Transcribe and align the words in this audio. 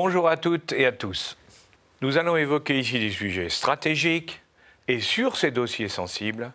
Bonjour 0.00 0.28
à 0.28 0.36
toutes 0.36 0.70
et 0.70 0.86
à 0.86 0.92
tous. 0.92 1.36
Nous 2.02 2.18
allons 2.18 2.36
évoquer 2.36 2.78
ici 2.78 3.00
des 3.00 3.10
sujets 3.10 3.48
stratégiques 3.48 4.40
et 4.86 5.00
sur 5.00 5.36
ces 5.36 5.50
dossiers 5.50 5.88
sensibles, 5.88 6.52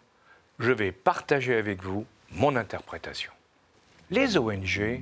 je 0.60 0.72
vais 0.72 0.94
partager 0.94 1.54
avec 1.54 1.84
vous 1.84 2.06
mon 2.32 2.56
interprétation. 2.56 3.34
Les 4.12 4.38
ONG 4.38 5.02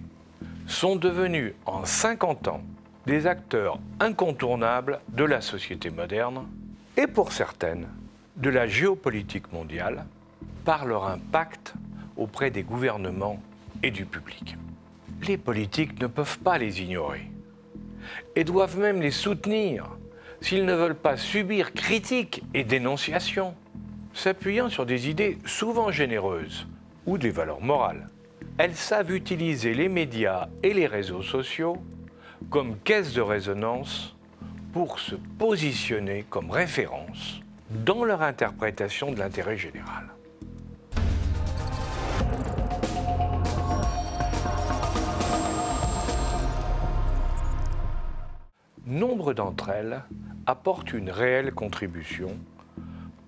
sont 0.66 0.96
devenus 0.96 1.54
en 1.68 1.86
50 1.86 2.48
ans 2.48 2.64
des 3.06 3.28
acteurs 3.28 3.78
incontournables 4.00 5.02
de 5.10 5.24
la 5.24 5.42
société 5.42 5.92
moderne 5.92 6.48
et 6.98 7.06
pour 7.06 7.34
certaines 7.34 7.90
de 8.38 8.50
la 8.50 8.66
géopolitique 8.66 9.54
mondiale 9.54 10.08
par 10.66 10.86
leur 10.86 11.04
impact 11.04 11.76
auprès 12.18 12.50
des 12.50 12.64
gouvernements 12.64 13.40
et 13.84 13.92
du 13.92 14.08
public. 14.08 14.56
Les 15.28 15.38
politiques 15.38 16.02
ne 16.02 16.08
peuvent 16.08 16.40
pas 16.40 16.58
les 16.58 16.82
ignorer 16.82 17.31
et 18.36 18.44
doivent 18.44 18.80
même 18.80 19.02
les 19.02 19.12
soutenir 19.12 19.86
s'ils 20.42 20.66
ne 20.66 20.74
veulent 20.74 20.96
pas 20.96 21.18
subir 21.18 21.74
critiques 21.74 22.44
et 22.54 22.64
dénonciations, 22.64 23.54
s'appuyant 24.14 24.70
sur 24.70 24.86
des 24.86 25.10
idées 25.10 25.38
souvent 25.46 25.92
généreuses 25.92 26.68
ou 27.06 27.18
des 27.18 27.30
valeurs 27.30 27.62
morales. 27.62 28.10
Elles 28.58 28.76
savent 28.76 29.12
utiliser 29.12 29.74
les 29.74 29.88
médias 29.88 30.50
et 30.64 30.74
les 30.74 30.88
réseaux 30.88 31.22
sociaux 31.22 31.78
comme 32.50 32.78
caisse 32.80 33.14
de 33.14 33.22
résonance 33.22 34.16
pour 34.74 35.00
se 35.00 35.16
positionner 35.38 36.26
comme 36.30 36.50
référence 36.50 37.42
dans 37.70 38.04
leur 38.04 38.22
interprétation 38.22 39.12
de 39.12 39.20
l'intérêt 39.20 39.58
général. 39.58 40.10
Nombre 48.92 49.34
d'entre 49.34 49.70
elles 49.70 50.02
apportent 50.46 50.92
une 50.92 51.10
réelle 51.10 51.54
contribution 51.54 52.36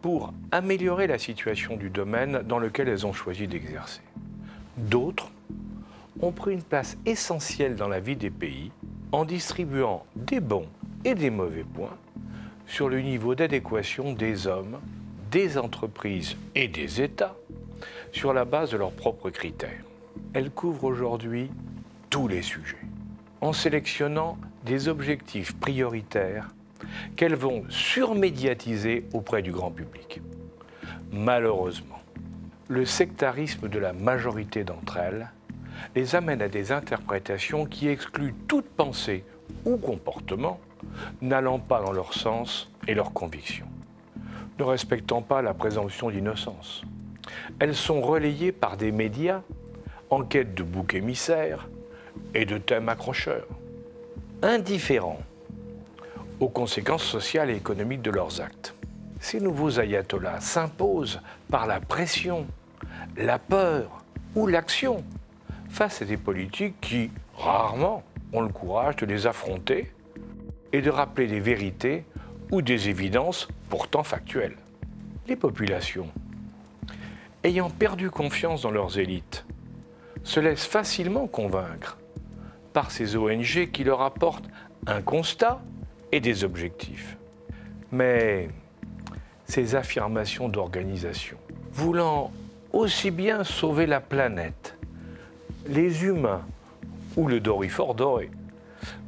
pour 0.01 0.33
améliorer 0.51 1.07
la 1.07 1.17
situation 1.17 1.77
du 1.77 1.89
domaine 1.89 2.41
dans 2.45 2.59
lequel 2.59 2.89
elles 2.89 3.07
ont 3.07 3.13
choisi 3.13 3.47
d'exercer. 3.47 4.01
D'autres 4.75 5.31
ont 6.19 6.33
pris 6.33 6.51
une 6.51 6.63
place 6.63 6.97
essentielle 7.05 7.77
dans 7.77 7.87
la 7.87 8.01
vie 8.01 8.17
des 8.17 8.29
pays 8.29 8.73
en 9.13 9.23
distribuant 9.23 10.05
des 10.17 10.41
bons 10.41 10.67
et 11.05 11.15
des 11.15 11.29
mauvais 11.29 11.63
points 11.63 11.97
sur 12.67 12.89
le 12.89 12.99
niveau 12.99 13.33
d'adéquation 13.33 14.11
des 14.11 14.47
hommes, 14.47 14.81
des 15.31 15.57
entreprises 15.57 16.35
et 16.55 16.67
des 16.67 17.01
États 17.01 17.37
sur 18.11 18.33
la 18.33 18.43
base 18.43 18.71
de 18.71 18.75
leurs 18.77 18.91
propres 18.91 19.29
critères. 19.29 19.85
Elles 20.33 20.51
couvrent 20.51 20.83
aujourd'hui 20.83 21.49
tous 22.09 22.27
les 22.27 22.41
sujets 22.41 22.75
en 23.39 23.53
sélectionnant 23.53 24.37
des 24.65 24.87
objectifs 24.87 25.55
prioritaires 25.59 26.49
qu'elles 27.15 27.35
vont 27.35 27.63
surmédiatiser 27.69 29.05
auprès 29.13 29.41
du 29.41 29.51
grand 29.51 29.71
public. 29.71 30.21
Malheureusement, 31.11 31.99
le 32.67 32.85
sectarisme 32.85 33.67
de 33.67 33.79
la 33.79 33.93
majorité 33.93 34.63
d'entre 34.63 34.97
elles 34.97 35.29
les 35.95 36.15
amène 36.15 36.41
à 36.41 36.47
des 36.47 36.71
interprétations 36.71 37.65
qui 37.65 37.87
excluent 37.87 38.35
toute 38.47 38.67
pensée 38.67 39.23
ou 39.65 39.77
comportement 39.77 40.59
n'allant 41.21 41.59
pas 41.59 41.81
dans 41.81 41.91
leur 41.91 42.13
sens 42.13 42.71
et 42.87 42.93
leurs 42.93 43.13
convictions, 43.13 43.67
ne 44.59 44.63
respectant 44.63 45.21
pas 45.21 45.41
la 45.41 45.53
présomption 45.53 46.09
d'innocence. 46.09 46.83
Elles 47.59 47.75
sont 47.75 48.01
relayées 48.01 48.51
par 48.51 48.77
des 48.77 48.91
médias 48.91 49.41
en 50.09 50.23
quête 50.23 50.53
de 50.53 50.63
boucs 50.63 50.93
émissaires 50.93 51.69
et 52.33 52.45
de 52.45 52.57
thèmes 52.57 52.89
accrocheurs, 52.89 53.47
indifférents 54.43 55.21
aux 56.41 56.49
conséquences 56.49 57.05
sociales 57.05 57.49
et 57.49 57.55
économiques 57.55 58.01
de 58.01 58.11
leurs 58.11 58.41
actes. 58.41 58.75
Ces 59.21 59.39
nouveaux 59.39 59.79
ayatollahs 59.79 60.41
s'imposent 60.41 61.21
par 61.49 61.65
la 61.65 61.79
pression, 61.79 62.45
la 63.15 63.39
peur 63.39 64.03
ou 64.35 64.45
l'action 64.45 65.01
face 65.69 66.01
à 66.01 66.05
des 66.05 66.17
politiques 66.17 66.75
qui, 66.81 67.09
rarement, 67.37 68.03
ont 68.33 68.41
le 68.41 68.49
courage 68.49 68.97
de 68.97 69.05
les 69.05 69.27
affronter 69.27 69.93
et 70.73 70.81
de 70.81 70.89
rappeler 70.89 71.27
des 71.27 71.39
vérités 71.39 72.03
ou 72.51 72.61
des 72.61 72.89
évidences 72.89 73.47
pourtant 73.69 74.03
factuelles. 74.03 74.57
Les 75.29 75.37
populations, 75.37 76.09
ayant 77.45 77.69
perdu 77.69 78.09
confiance 78.09 78.63
dans 78.63 78.71
leurs 78.71 78.99
élites, 78.99 79.45
se 80.25 80.41
laissent 80.41 80.65
facilement 80.65 81.27
convaincre 81.27 81.97
par 82.73 82.91
ces 82.91 83.15
ONG 83.15 83.69
qui 83.71 83.83
leur 83.83 84.01
apportent 84.01 84.49
un 84.87 85.01
constat 85.01 85.61
et 86.11 86.19
des 86.19 86.43
objectifs. 86.43 87.17
Mais 87.91 88.49
ces 89.45 89.75
affirmations 89.75 90.49
d'organisation, 90.49 91.37
voulant 91.71 92.31
aussi 92.71 93.11
bien 93.11 93.43
sauver 93.43 93.85
la 93.85 94.01
planète, 94.01 94.75
les 95.67 96.03
humains 96.03 96.41
ou 97.15 97.27
le 97.27 97.39
dorifort 97.39 97.93
doré 97.93 98.31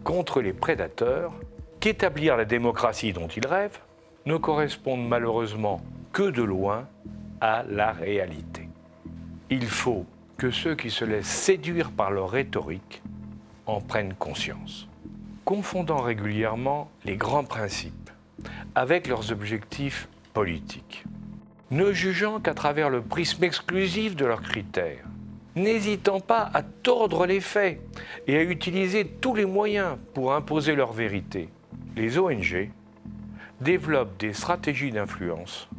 contre 0.03 0.41
les 0.41 0.53
prédateurs, 0.53 1.33
qu'établir 1.79 2.37
la 2.37 2.45
démocratie 2.45 3.11
dont 3.11 3.27
ils 3.27 3.47
rêvent, 3.47 3.79
ne 4.25 4.37
correspondent 4.37 5.07
malheureusement 5.07 5.81
que 6.13 6.29
de 6.29 6.43
loin 6.43 6.87
à 7.41 7.63
la 7.67 7.91
réalité. 7.91 8.69
Il 9.49 9.65
faut 9.65 10.05
que 10.37 10.51
ceux 10.51 10.75
qui 10.75 10.89
se 10.89 11.05
laissent 11.05 11.25
séduire 11.25 11.91
par 11.91 12.11
leur 12.11 12.29
rhétorique 12.29 13.01
en 13.65 13.81
prennent 13.81 14.13
conscience. 14.13 14.87
Confondant 15.43 16.01
régulièrement 16.01 16.89
les 17.03 17.17
grands 17.17 17.43
principes 17.43 18.09
avec 18.73 19.07
leurs 19.07 19.31
objectifs 19.31 20.09
politiques, 20.33 21.05
ne 21.71 21.91
jugeant 21.91 22.39
qu'à 22.39 22.53
travers 22.53 22.89
le 22.89 23.01
prisme 23.01 23.43
exclusif 23.43 24.15
de 24.15 24.25
leurs 24.25 24.41
critères, 24.41 25.05
n'hésitant 25.55 26.19
pas 26.19 26.49
à 26.53 26.61
tordre 26.61 27.25
les 27.25 27.39
faits 27.39 27.79
et 28.27 28.37
à 28.37 28.43
utiliser 28.43 29.05
tous 29.05 29.35
les 29.35 29.45
moyens 29.45 29.97
pour 30.13 30.33
imposer 30.33 30.75
leur 30.75 30.91
vérité, 30.91 31.49
les 31.95 32.17
ONG 32.17 32.69
développent 33.61 34.17
des 34.19 34.33
stratégies 34.33 34.91
d'influence 34.91 35.69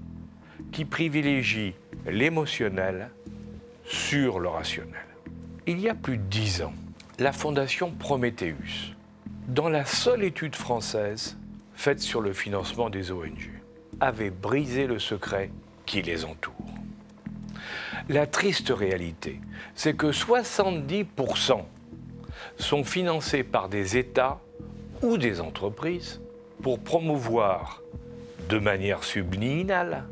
qui 0.72 0.84
privilégient 0.84 1.75
l'émotionnel 2.06 3.10
sur 3.84 4.41
le 4.41 4.48
rationnel. 4.48 5.06
Il 5.66 5.80
y 5.80 5.88
a 5.88 5.94
plus 5.94 6.16
de 6.16 6.22
dix 6.22 6.62
ans, 6.62 6.72
la 7.19 7.32
fondation 7.32 7.91
Prometheus, 7.93 8.94
dans 9.49 9.71
la 9.71 9.87
seule 9.87 10.22
étude 10.22 10.54
française 10.54 11.38
faite 11.75 12.00
sur 12.00 12.21
le 12.21 12.34
financement 12.34 12.91
des 12.91 13.10
ONG, 13.10 13.50
avait 14.00 14.31
brisé 14.31 14.87
le 14.87 14.99
secret 14.99 15.50
qui 15.87 16.03
les 16.03 16.26
entoure. 16.26 16.53
La 18.10 18.26
triste 18.26 18.69
réalité, 18.69 19.41
c'est 19.75 19.97
que 19.97 20.09
70% 20.09 21.62
sont 22.59 22.84
financés 22.84 23.43
par 23.43 23.71
des 23.71 23.97
États 23.97 24.38
ou 25.03 25.16
des 25.16 25.41
entreprises 25.41 26.21
pour 26.62 26.78
promouvoir 26.78 27.82
de 28.50 28.59
manière 28.59 29.05
subliminale 29.05 30.05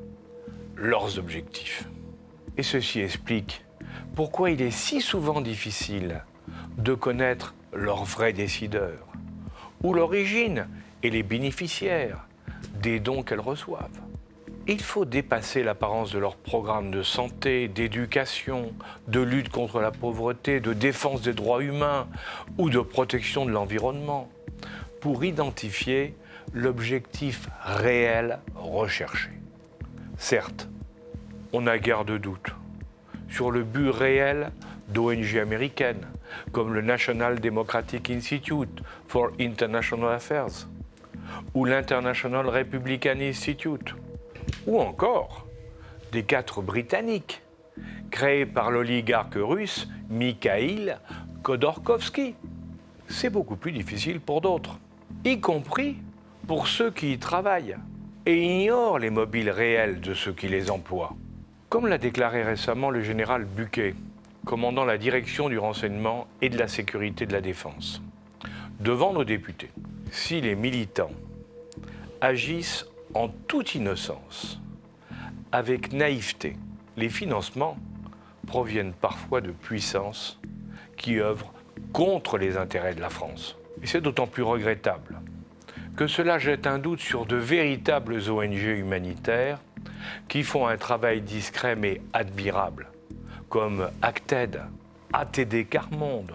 leurs 0.74 1.18
objectifs. 1.18 1.86
Et 2.56 2.62
ceci 2.62 3.00
explique 3.00 3.62
pourquoi 4.14 4.50
il 4.50 4.62
est 4.62 4.70
si 4.70 5.02
souvent 5.02 5.42
difficile 5.42 6.22
de 6.78 6.94
connaître 6.94 7.54
leurs 7.72 8.04
vrais 8.04 8.32
décideurs, 8.32 9.06
ou 9.82 9.94
l'origine 9.94 10.68
et 11.02 11.10
les 11.10 11.22
bénéficiaires 11.22 12.26
des 12.80 13.00
dons 13.00 13.22
qu'elles 13.22 13.40
reçoivent. 13.40 14.00
Il 14.66 14.80
faut 14.80 15.04
dépasser 15.04 15.62
l'apparence 15.62 16.10
de 16.10 16.18
leurs 16.18 16.36
programmes 16.36 16.90
de 16.90 17.02
santé, 17.02 17.68
d'éducation, 17.68 18.72
de 19.08 19.20
lutte 19.20 19.50
contre 19.50 19.80
la 19.80 19.90
pauvreté, 19.90 20.60
de 20.60 20.72
défense 20.72 21.20
des 21.20 21.34
droits 21.34 21.62
humains 21.62 22.08
ou 22.56 22.70
de 22.70 22.80
protection 22.80 23.44
de 23.44 23.50
l'environnement 23.50 24.30
pour 25.00 25.22
identifier 25.22 26.14
l'objectif 26.54 27.48
réel 27.62 28.38
recherché. 28.54 29.28
Certes, 30.16 30.68
on 31.52 31.62
n'a 31.62 31.78
guère 31.78 32.06
de 32.06 32.16
doute 32.16 32.54
sur 33.28 33.50
le 33.50 33.64
but 33.64 33.90
réel 33.90 34.50
d'ONG 34.88 35.36
américaines 35.36 36.06
comme 36.52 36.74
le 36.74 36.82
National 36.82 37.40
Democratic 37.40 38.10
Institute 38.10 38.82
for 39.08 39.30
International 39.40 40.12
Affairs 40.12 40.68
ou 41.54 41.64
l'International 41.64 42.48
Republican 42.48 43.20
Institute 43.20 43.94
ou 44.66 44.80
encore 44.80 45.46
des 46.12 46.22
quatre 46.22 46.62
Britanniques 46.62 47.42
créés 48.10 48.46
par 48.46 48.70
l'oligarque 48.70 49.36
russe 49.36 49.88
Mikhail 50.10 50.96
Khodorkovsky. 51.42 52.34
C'est 53.08 53.30
beaucoup 53.30 53.56
plus 53.56 53.72
difficile 53.72 54.20
pour 54.20 54.40
d'autres 54.40 54.78
y 55.24 55.40
compris 55.40 55.96
pour 56.46 56.68
ceux 56.68 56.90
qui 56.90 57.14
y 57.14 57.18
travaillent, 57.18 57.76
et 58.26 58.42
ignorent 58.42 58.98
les 58.98 59.10
mobiles 59.10 59.50
réels 59.50 60.00
de 60.00 60.14
ceux 60.14 60.32
qui 60.32 60.48
les 60.48 60.70
emploient. 60.70 61.14
Comme 61.68 61.86
l'a 61.86 61.98
déclaré 61.98 62.42
récemment 62.42 62.90
le 62.90 63.02
général 63.02 63.44
Buquet, 63.44 63.94
commandant 64.44 64.84
la 64.84 64.98
direction 64.98 65.48
du 65.48 65.58
renseignement 65.58 66.26
et 66.42 66.48
de 66.48 66.58
la 66.58 66.68
sécurité 66.68 67.26
de 67.26 67.32
la 67.32 67.40
défense, 67.40 68.02
devant 68.80 69.12
nos 69.12 69.24
députés. 69.24 69.70
Si 70.10 70.40
les 70.40 70.54
militants 70.54 71.12
agissent 72.20 72.86
en 73.14 73.28
toute 73.28 73.74
innocence, 73.74 74.60
avec 75.52 75.92
naïveté, 75.92 76.56
les 76.96 77.08
financements 77.08 77.76
proviennent 78.46 78.92
parfois 78.92 79.40
de 79.40 79.50
puissances 79.50 80.40
qui 80.96 81.18
œuvrent 81.18 81.52
contre 81.92 82.38
les 82.38 82.56
intérêts 82.56 82.94
de 82.94 83.00
la 83.00 83.10
France. 83.10 83.56
Et 83.82 83.86
c'est 83.86 84.00
d'autant 84.00 84.26
plus 84.26 84.42
regrettable 84.42 85.20
que 85.96 86.06
cela 86.08 86.38
jette 86.38 86.66
un 86.66 86.78
doute 86.78 87.00
sur 87.00 87.24
de 87.24 87.36
véritables 87.36 88.18
ONG 88.28 88.52
humanitaires 88.52 89.60
qui 90.28 90.42
font 90.42 90.66
un 90.66 90.76
travail 90.76 91.20
discret 91.20 91.76
mais 91.76 92.00
admirable, 92.12 92.88
comme 93.48 93.90
Acted, 94.02 94.60
ATD 95.12 95.68
Carmonde 95.68 96.32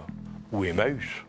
ou 0.51 0.65
Emmaüs. 0.65 1.25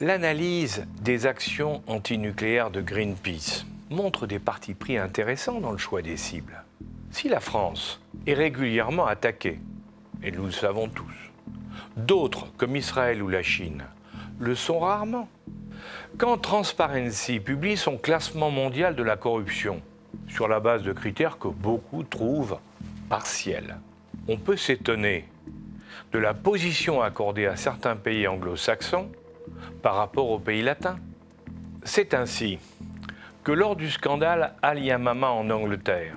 L'analyse 0.00 0.86
des 1.00 1.26
actions 1.26 1.82
antinucléaires 1.88 2.70
de 2.70 2.80
Greenpeace 2.80 3.66
montre 3.90 4.28
des 4.28 4.38
partis 4.38 4.74
pris 4.74 4.96
intéressants 4.96 5.60
dans 5.60 5.72
le 5.72 5.78
choix 5.78 6.02
des 6.02 6.16
cibles. 6.16 6.62
Si 7.10 7.28
la 7.28 7.40
France 7.40 8.00
est 8.26 8.34
régulièrement 8.34 9.06
attaquée, 9.06 9.58
et 10.22 10.30
nous 10.30 10.44
le 10.44 10.52
savons 10.52 10.88
tous, 10.88 11.30
d'autres, 11.96 12.46
comme 12.56 12.76
Israël 12.76 13.22
ou 13.22 13.28
la 13.28 13.42
Chine, 13.42 13.84
le 14.38 14.54
sont 14.54 14.78
rarement. 14.78 15.28
Quand 16.16 16.38
Transparency 16.38 17.40
publie 17.40 17.76
son 17.76 17.96
classement 17.96 18.50
mondial 18.50 18.96
de 18.96 19.02
la 19.02 19.16
corruption, 19.16 19.82
sur 20.28 20.48
la 20.48 20.60
base 20.60 20.82
de 20.82 20.92
critères 20.92 21.38
que 21.38 21.48
beaucoup 21.48 22.02
trouvent 22.02 22.58
partiels, 23.08 23.76
on 24.26 24.36
peut 24.36 24.56
s'étonner 24.56 25.28
de 26.12 26.18
la 26.18 26.34
position 26.34 27.02
accordée 27.02 27.46
à 27.46 27.56
certains 27.56 27.96
pays 27.96 28.26
anglo-saxons 28.26 29.10
par 29.82 29.96
rapport 29.96 30.30
aux 30.30 30.38
pays 30.38 30.62
latins. 30.62 30.98
C'est 31.82 32.14
ainsi 32.14 32.58
que 33.44 33.52
lors 33.52 33.76
du 33.76 33.90
scandale 33.90 34.54
Al 34.62 34.82
Yamama 34.82 35.30
en 35.30 35.48
Angleterre, 35.50 36.16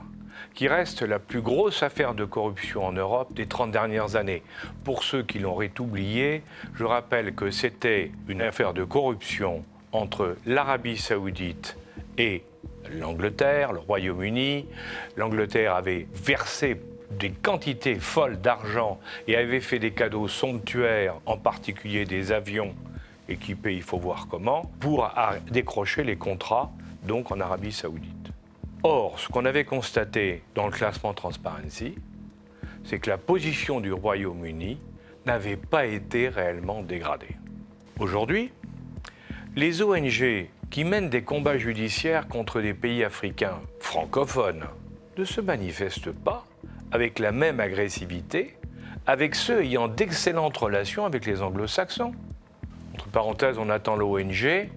qui 0.54 0.68
reste 0.68 1.02
la 1.02 1.20
plus 1.20 1.42
grosse 1.42 1.84
affaire 1.84 2.14
de 2.14 2.26
corruption 2.26 2.86
en 2.86 2.92
Europe 2.92 3.34
des 3.34 3.48
30 3.48 3.72
dernières 3.72 4.16
années. 4.16 4.44
Pour 4.84 5.04
ceux 5.04 5.24
qui 5.24 5.40
l'auraient 5.40 5.80
oublié, 5.80 6.44
je 6.76 6.84
rappelle 6.84 7.34
que 7.34 7.52
c'était 7.52 8.12
une 8.28 8.42
affaire 8.42 8.74
de 8.74 8.84
corruption 8.84 9.64
entre 9.92 10.38
l'Arabie 10.46 10.98
saoudite 10.98 11.78
et 12.18 12.44
l'Angleterre, 12.92 13.74
le 13.74 13.80
Royaume-Uni. 13.80 14.66
L'Angleterre 15.18 15.76
avait 15.76 16.08
versé 16.14 16.82
des 17.12 17.32
quantités 17.32 17.96
folles 17.96 18.40
d'argent 18.40 19.00
et 19.28 19.36
avait 19.36 19.60
fait 19.60 19.80
des 19.80 19.92
cadeaux 19.92 20.28
somptuaires, 20.28 21.16
en 21.26 21.38
particulier 21.38 22.06
des 22.06 22.32
avions 22.32 22.74
équipés, 23.28 23.76
il 23.76 23.82
faut 23.82 23.98
voir 23.98 24.28
comment, 24.30 24.72
pour 24.80 25.10
décrocher 25.50 26.04
les 26.04 26.16
contrats 26.16 26.72
donc 27.04 27.32
en 27.32 27.40
Arabie 27.40 27.72
saoudite. 27.72 28.21
Or, 28.84 29.20
ce 29.20 29.28
qu'on 29.28 29.46
avait 29.46 29.64
constaté 29.64 30.42
dans 30.56 30.66
le 30.66 30.72
classement 30.72 31.14
Transparency, 31.14 31.96
c'est 32.84 32.98
que 32.98 33.12
la 33.12 33.20
position 33.20 33.80
du 33.80 33.94
Royaume-Uni 33.94 34.80
n'avait 35.28 35.56
pas 35.56 35.86
été 35.86 36.30
réellement 36.30 36.82
dégradée. 36.82 37.36
Aujourd'hui, 38.00 38.52
les 39.56 39.84
ONG 39.84 40.48
qui 40.72 40.84
mènent 40.84 41.10
des 41.10 41.22
combats 41.22 41.60
judiciaires 41.60 42.28
contre 42.28 42.60
des 42.60 42.74
pays 42.74 43.04
africains 43.04 43.60
francophones 43.80 44.66
ne 45.16 45.26
se 45.26 45.42
manifestent 45.42 46.12
pas 46.12 46.48
avec 46.92 47.20
la 47.20 47.32
même 47.32 47.60
agressivité 47.60 48.58
avec 49.06 49.36
ceux 49.36 49.64
ayant 49.64 49.90
d'excellentes 49.90 50.58
relations 50.58 51.06
avec 51.06 51.28
les 51.28 51.44
anglo-saxons. 51.44 52.14
Entre 52.96 53.08
parenthèses, 53.10 53.58
on 53.60 53.70
attend 53.70 53.96
l'ONG 53.96 54.70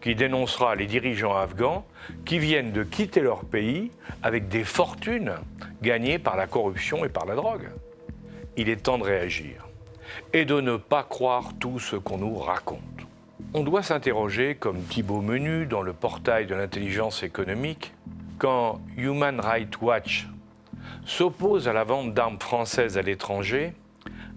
qui 0.00 0.14
dénoncera 0.14 0.74
les 0.74 0.86
dirigeants 0.86 1.36
afghans 1.36 1.84
qui 2.24 2.38
viennent 2.38 2.72
de 2.72 2.82
quitter 2.82 3.20
leur 3.20 3.44
pays 3.44 3.90
avec 4.22 4.48
des 4.48 4.64
fortunes 4.64 5.34
gagnées 5.82 6.18
par 6.18 6.36
la 6.36 6.46
corruption 6.46 7.04
et 7.04 7.08
par 7.08 7.26
la 7.26 7.34
drogue. 7.34 7.68
Il 8.56 8.68
est 8.68 8.82
temps 8.82 8.98
de 8.98 9.04
réagir 9.04 9.66
et 10.32 10.44
de 10.44 10.60
ne 10.60 10.76
pas 10.76 11.02
croire 11.02 11.52
tout 11.58 11.78
ce 11.78 11.96
qu'on 11.96 12.18
nous 12.18 12.36
raconte. 12.36 12.80
On 13.54 13.62
doit 13.62 13.82
s'interroger, 13.82 14.54
comme 14.54 14.82
Thibault 14.82 15.22
Menu 15.22 15.66
dans 15.66 15.82
le 15.82 15.92
portail 15.92 16.46
de 16.46 16.54
l'intelligence 16.54 17.22
économique, 17.22 17.92
quand 18.38 18.80
Human 18.96 19.40
Rights 19.40 19.80
Watch 19.80 20.28
s'oppose 21.04 21.68
à 21.68 21.72
la 21.72 21.84
vente 21.84 22.14
d'armes 22.14 22.38
françaises 22.38 22.96
à 22.96 23.02
l'étranger 23.02 23.72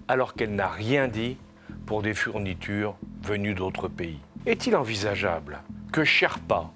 alors 0.08 0.34
qu'elle 0.34 0.56
n'a 0.56 0.68
rien 0.68 1.08
dit 1.08 1.38
pour 1.86 2.02
des 2.02 2.14
fournitures 2.14 2.96
venues 3.22 3.54
d'autres 3.54 3.88
pays. 3.88 4.20
Est-il 4.46 4.76
envisageable 4.76 5.62
que 5.94 6.04
Sherpa 6.04 6.70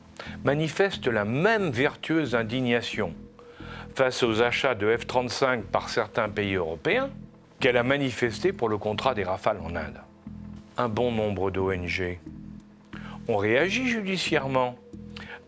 manifeste 0.45 1.07
la 1.07 1.25
même 1.25 1.69
vertueuse 1.69 2.33
indignation 2.33 3.13
face 3.93 4.23
aux 4.23 4.41
achats 4.41 4.73
de 4.73 4.95
F-35 4.95 5.63
par 5.63 5.89
certains 5.89 6.29
pays 6.29 6.55
européens 6.55 7.09
qu'elle 7.59 7.75
a 7.75 7.83
manifesté 7.83 8.53
pour 8.53 8.69
le 8.69 8.77
contrat 8.77 9.13
des 9.13 9.25
Rafales 9.25 9.59
en 9.61 9.75
Inde? 9.75 9.99
Un 10.77 10.87
bon 10.87 11.11
nombre 11.11 11.51
d'ONG 11.51 12.19
ont 13.27 13.35
réagi 13.35 13.87
judiciairement 13.87 14.77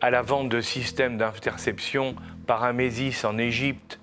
à 0.02 0.10
la 0.10 0.22
vente 0.22 0.50
de 0.50 0.60
systèmes 0.60 1.18
d'interception 1.18 2.16
par 2.46 2.66
Amésis 2.66 3.24
en 3.24 3.38
Égypte 3.38 3.98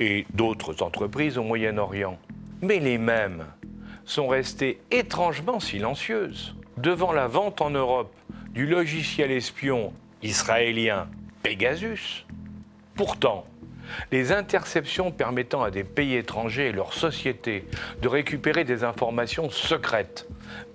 et 0.00 0.26
d'autres 0.34 0.82
entreprises 0.82 1.38
au 1.38 1.44
Moyen-Orient. 1.44 2.18
Mais 2.62 2.80
les 2.80 2.98
mêmes 2.98 3.44
sont 4.04 4.26
restées 4.26 4.80
étrangement 4.90 5.60
silencieuses 5.60 6.56
devant 6.80 7.12
la 7.12 7.26
vente 7.26 7.60
en 7.60 7.70
Europe 7.70 8.12
du 8.50 8.66
logiciel 8.66 9.30
espion 9.30 9.92
israélien 10.22 11.08
Pegasus. 11.42 12.24
Pourtant, 12.94 13.46
les 14.10 14.32
interceptions 14.32 15.10
permettant 15.10 15.62
à 15.62 15.70
des 15.70 15.84
pays 15.84 16.14
étrangers 16.14 16.68
et 16.68 16.72
leurs 16.72 16.94
sociétés 16.94 17.66
de 18.00 18.08
récupérer 18.08 18.64
des 18.64 18.82
informations 18.84 19.50
secrètes 19.50 20.26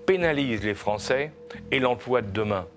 pénalisent 0.06 0.64
les 0.64 0.76
Français 0.76 1.32
et 1.72 1.80
l'emploi 1.80 2.22
de 2.22 2.30
demain. 2.30 2.68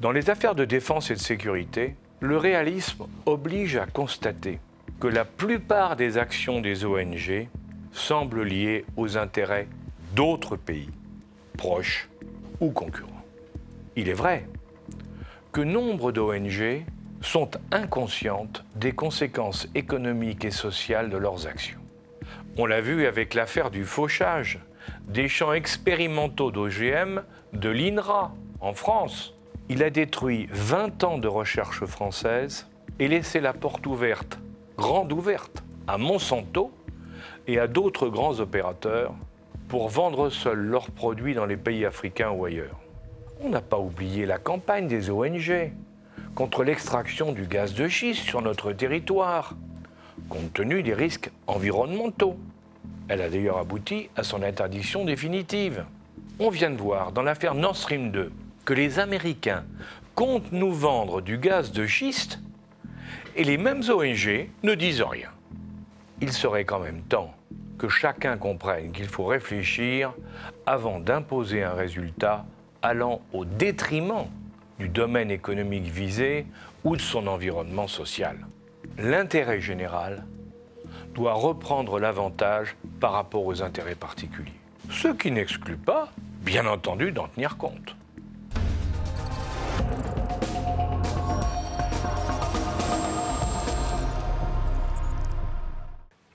Dans 0.00 0.12
les 0.12 0.30
affaires 0.30 0.54
de 0.54 0.64
défense 0.64 1.10
et 1.10 1.14
de 1.14 1.20
sécurité, 1.20 1.94
le 2.20 2.38
réalisme 2.38 3.04
oblige 3.26 3.76
à 3.76 3.86
constater 3.86 4.60
que 4.98 5.08
la 5.08 5.24
plupart 5.24 5.96
des 5.96 6.16
actions 6.16 6.60
des 6.60 6.84
ONG 6.84 7.48
semblent 7.92 8.44
liées 8.44 8.84
aux 8.96 9.18
intérêts 9.18 9.68
d'autres 10.14 10.56
pays, 10.56 10.90
proches 11.58 12.08
ou 12.62 12.70
concurrents. 12.70 13.24
Il 13.96 14.08
est 14.08 14.14
vrai 14.14 14.48
que 15.50 15.60
nombre 15.60 16.12
d'ONG 16.12 16.84
sont 17.20 17.50
inconscientes 17.70 18.64
des 18.76 18.92
conséquences 18.92 19.68
économiques 19.74 20.44
et 20.44 20.50
sociales 20.50 21.10
de 21.10 21.16
leurs 21.16 21.46
actions. 21.46 21.80
On 22.56 22.64
l'a 22.64 22.80
vu 22.80 23.06
avec 23.06 23.34
l'affaire 23.34 23.70
du 23.70 23.84
fauchage 23.84 24.60
des 25.08 25.28
champs 25.28 25.52
expérimentaux 25.52 26.50
d'OGM 26.50 27.22
de 27.52 27.68
l'INRA 27.68 28.32
en 28.60 28.74
France. 28.74 29.34
Il 29.68 29.82
a 29.82 29.90
détruit 29.90 30.48
20 30.52 31.04
ans 31.04 31.18
de 31.18 31.28
recherche 31.28 31.84
française 31.84 32.68
et 32.98 33.08
laissé 33.08 33.40
la 33.40 33.52
porte 33.52 33.86
ouverte, 33.86 34.38
grande 34.76 35.12
ouverte, 35.12 35.64
à 35.86 35.98
Monsanto 35.98 36.72
et 37.46 37.58
à 37.58 37.66
d'autres 37.66 38.08
grands 38.08 38.38
opérateurs 38.38 39.14
pour 39.72 39.88
vendre 39.88 40.28
seuls 40.28 40.66
leurs 40.66 40.90
produits 40.90 41.32
dans 41.32 41.46
les 41.46 41.56
pays 41.56 41.86
africains 41.86 42.28
ou 42.28 42.44
ailleurs. 42.44 42.78
On 43.40 43.48
n'a 43.48 43.62
pas 43.62 43.78
oublié 43.78 44.26
la 44.26 44.36
campagne 44.36 44.86
des 44.86 45.08
ONG 45.08 45.72
contre 46.34 46.62
l'extraction 46.62 47.32
du 47.32 47.46
gaz 47.46 47.72
de 47.72 47.88
schiste 47.88 48.22
sur 48.22 48.42
notre 48.42 48.74
territoire, 48.74 49.54
compte 50.28 50.52
tenu 50.52 50.82
des 50.82 50.92
risques 50.92 51.30
environnementaux. 51.46 52.36
Elle 53.08 53.22
a 53.22 53.30
d'ailleurs 53.30 53.56
abouti 53.56 54.10
à 54.14 54.24
son 54.24 54.42
interdiction 54.42 55.06
définitive. 55.06 55.86
On 56.38 56.50
vient 56.50 56.70
de 56.70 56.76
voir 56.76 57.12
dans 57.12 57.22
l'affaire 57.22 57.54
Nord 57.54 57.76
Stream 57.76 58.10
2 58.10 58.30
que 58.66 58.74
les 58.74 58.98
Américains 58.98 59.64
comptent 60.14 60.52
nous 60.52 60.74
vendre 60.74 61.22
du 61.22 61.38
gaz 61.38 61.72
de 61.72 61.86
schiste 61.86 62.40
et 63.36 63.44
les 63.44 63.56
mêmes 63.56 63.82
ONG 63.88 64.50
ne 64.64 64.74
disent 64.74 65.00
rien. 65.00 65.30
Il 66.20 66.30
serait 66.30 66.66
quand 66.66 66.80
même 66.80 67.00
temps 67.00 67.32
que 67.82 67.88
chacun 67.88 68.36
comprenne 68.36 68.92
qu'il 68.92 69.08
faut 69.08 69.24
réfléchir 69.24 70.12
avant 70.66 71.00
d'imposer 71.00 71.64
un 71.64 71.72
résultat 71.72 72.44
allant 72.80 73.20
au 73.32 73.44
détriment 73.44 74.28
du 74.78 74.88
domaine 74.88 75.32
économique 75.32 75.86
visé 75.86 76.46
ou 76.84 76.94
de 76.94 77.00
son 77.00 77.26
environnement 77.26 77.88
social. 77.88 78.46
L'intérêt 78.98 79.60
général 79.60 80.24
doit 81.12 81.32
reprendre 81.32 81.98
l'avantage 81.98 82.76
par 83.00 83.14
rapport 83.14 83.44
aux 83.44 83.62
intérêts 83.62 83.96
particuliers. 83.96 84.52
Ce 84.88 85.08
qui 85.08 85.32
n'exclut 85.32 85.76
pas, 85.76 86.12
bien 86.42 86.66
entendu, 86.66 87.10
d'en 87.10 87.26
tenir 87.26 87.56
compte. 87.56 87.96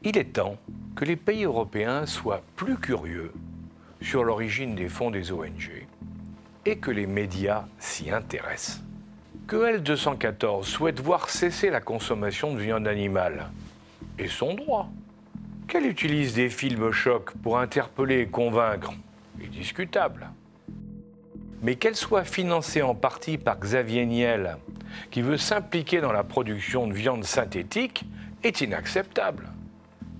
Il 0.04 0.18
est 0.18 0.34
temps 0.34 0.58
que 0.96 1.06
les 1.06 1.16
pays 1.16 1.44
européens 1.44 2.06
soient 2.06 2.44
plus 2.56 2.77
curieux 2.77 3.34
sur 4.00 4.24
l'origine 4.24 4.75
des 4.75 4.89
fonds 4.89 5.10
des 5.10 5.32
ONG 5.32 5.88
et 6.66 6.77
que 6.77 6.92
les 6.92 7.08
médias 7.08 7.66
s'y 7.80 8.12
intéressent. 8.12 8.84
Que 9.48 9.77
L214 9.80 10.66
souhaite 10.66 11.00
voir 11.00 11.30
cesser 11.30 11.70
la 11.70 11.82
consommation 11.82 12.54
de 12.54 12.60
viande 12.60 12.88
animale, 12.88 13.50
et 14.20 14.27
son 14.27 14.54
droit. 14.54 14.89
Qu'elle 15.68 15.86
utilise 15.86 16.34
des 16.34 16.50
films 16.50 16.92
chocs 16.92 17.32
pour 17.38 17.58
interpeller 17.58 18.20
et 18.20 18.27
convaincre, 18.27 18.94
est 19.42 19.48
discutable. 19.48 20.30
Mais 21.62 21.75
qu'elle 21.75 21.96
soit 21.96 22.24
financée 22.24 22.82
en 22.82 22.96
partie 22.96 23.38
par 23.38 23.60
Xavier 23.60 24.06
Niel, 24.06 24.58
qui 25.12 25.22
veut 25.22 25.38
s'impliquer 25.38 26.01
dans 26.01 26.12
la 26.12 26.24
production 26.24 26.88
de 26.88 26.94
viande 26.94 27.24
synthétique, 27.24 28.06
est 28.44 28.62
inacceptable. 28.62 29.50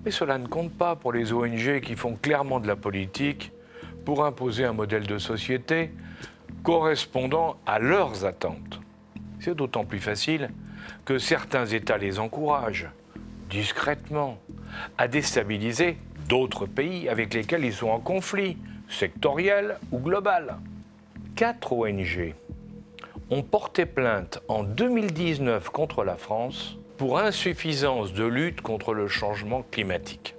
Mais 0.08 0.12
cela 0.12 0.38
ne 0.38 0.46
compte 0.46 0.72
pas 0.72 0.96
pour 0.96 1.12
les 1.12 1.34
ONG 1.34 1.82
qui 1.82 1.94
font 1.94 2.16
clairement 2.16 2.60
de 2.60 2.66
la 2.66 2.76
politique 2.76 3.52
pour 4.06 4.24
imposer 4.24 4.64
un 4.64 4.72
modèle 4.72 5.06
de 5.06 5.18
société 5.18 5.90
correspondant 6.62 7.58
à 7.66 7.78
leurs 7.78 8.24
attentes. 8.24 8.80
C'est 9.38 9.54
d'autant 9.54 9.84
plus 9.84 9.98
facile 9.98 10.48
que 11.04 11.18
certains 11.18 11.66
États 11.66 11.98
les 11.98 12.18
encouragent, 12.18 12.88
discrètement, 13.50 14.38
à 14.96 15.08
déstabiliser 15.08 15.98
d'autres 16.26 16.64
pays 16.64 17.10
avec 17.10 17.34
lesquels 17.34 17.66
ils 17.66 17.74
sont 17.74 17.90
en 17.90 18.00
conflit, 18.00 18.56
sectoriel 18.88 19.76
ou 19.92 19.98
global. 19.98 20.56
Quatre 21.36 21.74
ONG 21.74 22.32
ont 23.28 23.42
porté 23.42 23.84
plainte 23.84 24.40
en 24.48 24.62
2019 24.62 25.68
contre 25.68 26.02
la 26.02 26.16
France 26.16 26.78
pour 26.98 27.20
insuffisance 27.20 28.12
de 28.12 28.24
lutte 28.24 28.60
contre 28.60 28.92
le 28.92 29.06
changement 29.06 29.64
climatique, 29.70 30.34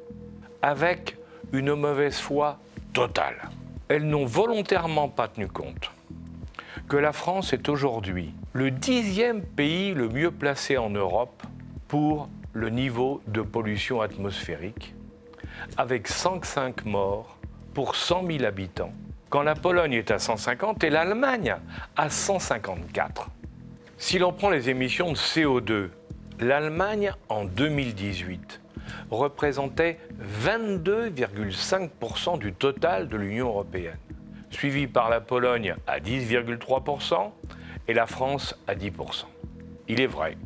avec 0.62 1.18
une 1.54 1.74
mauvaise 1.74 2.20
foi 2.20 2.60
totale. 2.94 3.50
Elles 3.88 4.06
n'ont 4.06 4.26
volontairement 4.26 5.08
pas 5.08 5.30
tenu 5.30 5.48
compte 5.48 5.90
que 6.90 6.98
la 6.98 7.14
France 7.14 7.54
est 7.54 7.70
aujourd'hui 7.70 8.34
le 8.54 8.72
dixième 8.72 9.42
pays 9.42 9.94
le 9.94 10.10
mieux 10.10 10.32
placé 10.32 10.78
en 10.78 10.90
Europe 10.90 11.44
pour 11.88 12.30
le 12.54 12.70
niveau 12.70 13.22
de 13.28 13.42
pollution 13.42 14.02
atmosphérique, 14.02 14.94
avec 15.78 16.08
105 16.08 16.84
morts 16.86 17.38
pour 17.74 17.96
100 17.96 18.28
000 18.28 18.44
habitants, 18.44 18.92
quand 19.30 19.44
la 19.44 19.56
Pologne 19.56 19.94
est 19.94 20.12
à 20.12 20.20
150 20.20 20.84
et 20.84 20.90
l'Allemagne 20.90 21.56
à 21.96 22.10
154. 22.10 23.30
Si 23.98 24.20
l'on 24.20 24.34
prend 24.34 24.50
les 24.50 24.70
émissions 24.70 25.12
de 25.12 25.18
CO2, 25.18 25.90
l'Allemagne 26.40 27.14
en 27.28 27.46
2018 27.46 28.62
représentait 29.12 30.00
22,5% 30.44 32.40
du 32.40 32.54
total 32.54 33.08
de 33.08 33.18
l'Union 33.18 33.48
européenne, 33.48 33.98
suivi 34.50 34.88
par 34.88 35.10
la 35.10 35.22
Pologne 35.22 35.76
à 35.88 36.00
10,3% 36.00 37.32
et 37.88 37.94
la 37.94 38.08
France 38.08 38.56
à 38.68 38.76
10%. 38.76 39.26
Il 39.88 40.02
est 40.02 40.08
vrai 40.08 40.38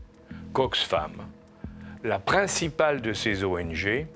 qu'Oxfam, 0.54 1.12
la 2.04 2.20
principale 2.20 3.02
de 3.02 3.14
ces 3.14 3.44
ONG, 3.44 4.08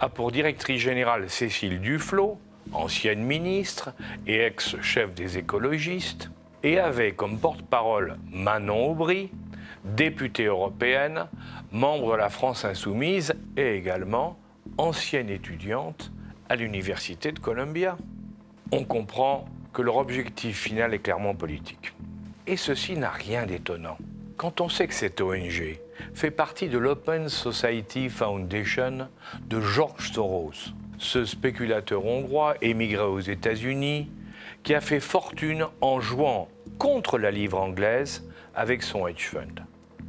a 0.00 0.08
pour 0.08 0.30
directrice 0.30 0.80
générale 0.80 1.28
Cécile 1.28 1.80
Duflot, 1.80 2.38
ancienne 2.72 3.22
ministre 3.22 3.90
et 4.26 4.40
ex-chef 4.40 5.14
des 5.14 5.38
écologistes, 5.38 6.30
et 6.62 6.78
avait 6.78 7.12
comme 7.12 7.38
porte-parole 7.38 8.18
Manon 8.30 8.90
Aubry, 8.90 9.30
députée 9.96 10.44
européenne, 10.44 11.26
membre 11.72 12.12
de 12.12 12.18
la 12.18 12.28
France 12.28 12.64
insoumise 12.64 13.34
et 13.56 13.74
également 13.74 14.38
ancienne 14.76 15.30
étudiante 15.30 16.12
à 16.48 16.56
l'Université 16.56 17.32
de 17.32 17.38
Columbia. 17.38 17.96
On 18.72 18.84
comprend 18.84 19.46
que 19.72 19.82
leur 19.82 19.96
objectif 19.96 20.58
final 20.58 20.94
est 20.94 20.98
clairement 20.98 21.34
politique. 21.34 21.94
Et 22.46 22.56
ceci 22.56 22.96
n'a 22.96 23.10
rien 23.10 23.46
d'étonnant. 23.46 23.98
Quand 24.36 24.60
on 24.60 24.68
sait 24.68 24.86
que 24.86 24.94
cette 24.94 25.20
ONG 25.20 25.78
fait 26.14 26.30
partie 26.30 26.68
de 26.68 26.78
l'Open 26.78 27.28
Society 27.28 28.08
Foundation 28.08 29.08
de 29.46 29.60
George 29.60 30.12
Soros, 30.12 30.72
ce 30.98 31.24
spéculateur 31.24 32.06
hongrois 32.06 32.54
émigré 32.62 33.04
aux 33.04 33.20
États-Unis, 33.20 34.10
qui 34.62 34.74
a 34.74 34.80
fait 34.80 35.00
fortune 35.00 35.66
en 35.80 36.00
jouant 36.00 36.48
contre 36.78 37.18
la 37.18 37.30
livre 37.30 37.58
anglaise 37.58 38.28
avec 38.54 38.82
son 38.82 39.06
hedge 39.06 39.26
fund. 39.26 39.64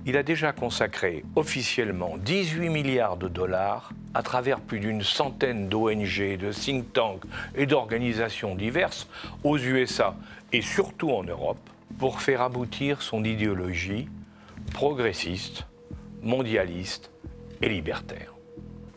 Il 0.09 0.17
a 0.17 0.23
déjà 0.23 0.53
consacré 0.53 1.23
officiellement 1.35 2.17
18 2.17 2.69
milliards 2.69 3.15
de 3.15 3.27
dollars 3.27 3.91
à 4.15 4.23
travers 4.23 4.59
plus 4.59 4.79
d'une 4.79 5.03
centaine 5.03 5.69
d'ONG, 5.69 6.35
de 6.35 6.51
think 6.51 6.91
tanks 6.93 7.21
et 7.53 7.67
d'organisations 7.67 8.55
diverses 8.55 9.07
aux 9.43 9.59
USA 9.59 10.15
et 10.51 10.63
surtout 10.63 11.11
en 11.11 11.21
Europe 11.21 11.59
pour 11.99 12.21
faire 12.21 12.41
aboutir 12.41 13.03
son 13.03 13.23
idéologie 13.23 14.07
progressiste, 14.73 15.67
mondialiste 16.23 17.11
et 17.61 17.69
libertaire. 17.69 18.33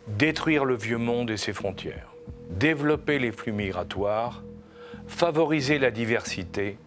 Détruire 0.09 0.65
le 0.65 0.77
vieux 0.77 0.97
monde 0.97 1.31
et 1.31 1.37
ses 1.37 1.53
frontières, 1.53 2.15
développer 2.49 3.19
les 3.19 3.33
flux 3.33 3.53
migratoires, 3.53 4.43
favoriser 5.09 5.79
la 5.79 5.91
diversité, 5.91 6.79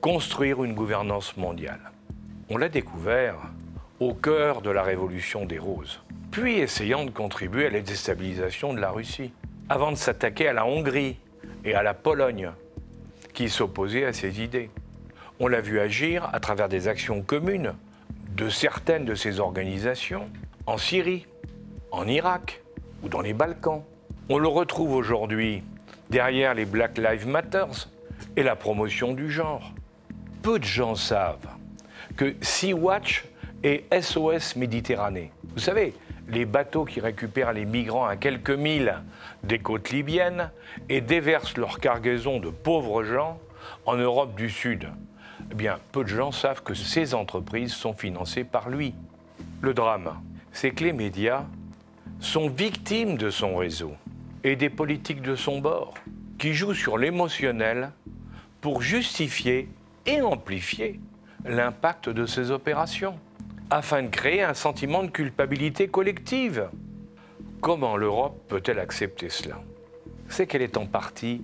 construire 0.00 0.64
une 0.64 0.74
gouvernance 0.74 1.36
mondiale. 1.36 1.91
On 2.54 2.58
l'a 2.58 2.68
découvert 2.68 3.36
au 3.98 4.12
cœur 4.12 4.60
de 4.60 4.68
la 4.68 4.82
révolution 4.82 5.46
des 5.46 5.58
roses, 5.58 6.02
puis 6.30 6.58
essayant 6.58 7.06
de 7.06 7.10
contribuer 7.10 7.68
à 7.68 7.70
la 7.70 7.80
déstabilisation 7.80 8.74
de 8.74 8.78
la 8.78 8.90
Russie, 8.90 9.32
avant 9.70 9.90
de 9.90 9.96
s'attaquer 9.96 10.48
à 10.48 10.52
la 10.52 10.66
Hongrie 10.66 11.16
et 11.64 11.74
à 11.74 11.82
la 11.82 11.94
Pologne, 11.94 12.50
qui 13.32 13.48
s'opposaient 13.48 14.04
à 14.04 14.12
ses 14.12 14.42
idées. 14.42 14.68
On 15.40 15.48
l'a 15.48 15.62
vu 15.62 15.80
agir 15.80 16.28
à 16.34 16.40
travers 16.40 16.68
des 16.68 16.88
actions 16.88 17.22
communes 17.22 17.72
de 18.36 18.50
certaines 18.50 19.06
de 19.06 19.14
ces 19.14 19.40
organisations 19.40 20.28
en 20.66 20.76
Syrie, 20.76 21.26
en 21.90 22.06
Irak 22.06 22.62
ou 23.02 23.08
dans 23.08 23.22
les 23.22 23.32
Balkans. 23.32 23.82
On 24.28 24.36
le 24.36 24.48
retrouve 24.48 24.92
aujourd'hui 24.92 25.62
derrière 26.10 26.52
les 26.52 26.66
Black 26.66 26.98
Lives 26.98 27.26
Matter 27.26 27.64
et 28.36 28.42
la 28.42 28.56
promotion 28.56 29.14
du 29.14 29.30
genre. 29.30 29.72
Peu 30.42 30.58
de 30.58 30.64
gens 30.64 30.94
savent 30.94 31.48
que 32.16 32.34
Sea-Watch 32.40 33.24
et 33.62 33.84
SOS 34.00 34.56
Méditerranée, 34.56 35.32
vous 35.54 35.60
savez, 35.60 35.94
les 36.28 36.44
bateaux 36.44 36.84
qui 36.84 37.00
récupèrent 37.00 37.52
les 37.52 37.64
migrants 37.64 38.06
à 38.06 38.16
quelques 38.16 38.50
milles 38.50 38.94
des 39.42 39.58
côtes 39.58 39.90
libyennes 39.90 40.50
et 40.88 41.00
déversent 41.00 41.56
leur 41.56 41.78
cargaison 41.80 42.40
de 42.40 42.48
pauvres 42.50 43.04
gens 43.04 43.38
en 43.86 43.96
Europe 43.96 44.34
du 44.34 44.50
Sud, 44.50 44.88
eh 45.50 45.54
bien, 45.54 45.78
peu 45.92 46.04
de 46.04 46.08
gens 46.08 46.32
savent 46.32 46.62
que 46.62 46.74
ces 46.74 47.14
entreprises 47.14 47.72
sont 47.72 47.92
financées 47.92 48.44
par 48.44 48.70
lui. 48.70 48.94
Le 49.60 49.74
drame, 49.74 50.20
c'est 50.52 50.70
que 50.70 50.84
les 50.84 50.92
médias 50.92 51.44
sont 52.20 52.48
victimes 52.48 53.16
de 53.16 53.30
son 53.30 53.56
réseau 53.56 53.92
et 54.44 54.56
des 54.56 54.70
politiques 54.70 55.22
de 55.22 55.36
son 55.36 55.60
bord, 55.60 55.94
qui 56.38 56.54
jouent 56.54 56.74
sur 56.74 56.98
l'émotionnel 56.98 57.90
pour 58.60 58.82
justifier 58.82 59.68
et 60.06 60.20
amplifier 60.20 61.00
l'impact 61.44 62.08
de 62.08 62.26
ces 62.26 62.50
opérations, 62.50 63.18
afin 63.70 64.02
de 64.02 64.08
créer 64.08 64.42
un 64.42 64.54
sentiment 64.54 65.02
de 65.02 65.10
culpabilité 65.10 65.88
collective. 65.88 66.68
Comment 67.60 67.96
l'Europe 67.96 68.38
peut-elle 68.48 68.78
accepter 68.78 69.28
cela? 69.28 69.60
C'est 70.28 70.46
qu'elle 70.46 70.62
est 70.62 70.76
en 70.76 70.86
partie 70.86 71.42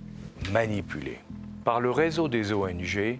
manipulée 0.51 1.19
par 1.63 1.81
le 1.81 1.91
réseau 1.91 2.27
des 2.27 2.53
ONG 2.53 3.19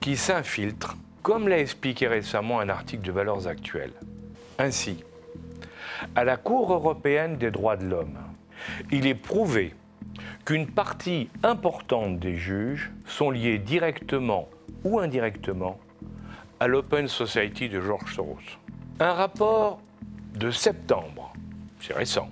qui 0.00 0.16
s'infiltrent, 0.16 0.96
comme 1.22 1.48
l'a 1.48 1.58
expliqué 1.58 2.06
récemment 2.06 2.60
un 2.60 2.68
article 2.68 3.02
de 3.02 3.12
Valeurs 3.12 3.46
Actuelles. 3.46 3.94
Ainsi, 4.58 5.04
à 6.14 6.24
la 6.24 6.36
Cour 6.36 6.72
européenne 6.72 7.36
des 7.36 7.50
droits 7.50 7.76
de 7.76 7.86
l'homme, 7.86 8.18
il 8.90 9.06
est 9.06 9.14
prouvé 9.14 9.74
qu'une 10.44 10.66
partie 10.66 11.30
importante 11.42 12.18
des 12.18 12.36
juges 12.36 12.92
sont 13.06 13.30
liés 13.30 13.58
directement 13.58 14.48
ou 14.84 14.98
indirectement 14.98 15.78
à 16.64 16.66
l'Open 16.66 17.08
Society 17.08 17.68
de 17.68 17.78
George 17.78 18.14
Soros. 18.14 18.38
Un 18.98 19.12
rapport 19.12 19.82
de 20.34 20.50
septembre, 20.50 21.30
c'est 21.78 21.92
récent, 21.92 22.30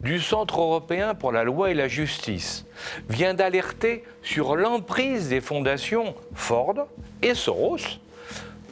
du 0.00 0.18
Centre 0.18 0.62
européen 0.62 1.14
pour 1.14 1.30
la 1.30 1.44
loi 1.44 1.70
et 1.70 1.74
la 1.74 1.86
justice 1.86 2.64
vient 3.10 3.34
d'alerter 3.34 4.02
sur 4.22 4.56
l'emprise 4.56 5.28
des 5.28 5.42
fondations 5.42 6.14
Ford 6.32 6.88
et 7.20 7.34
Soros 7.34 8.00